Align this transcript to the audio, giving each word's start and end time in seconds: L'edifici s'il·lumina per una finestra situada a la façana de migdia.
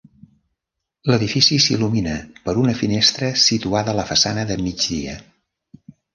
L'edifici 1.11 1.59
s'il·lumina 1.65 2.15
per 2.47 2.55
una 2.63 2.75
finestra 2.81 3.31
situada 3.43 3.95
a 3.95 3.97
la 4.01 4.09
façana 4.15 4.49
de 4.55 4.61
migdia. 4.65 5.17